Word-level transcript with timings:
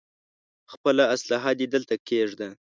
خپله 0.73 1.03
اسلاحه 1.15 1.51
دې 1.59 1.67
دلته 1.73 1.95
کېږده. 2.07 2.49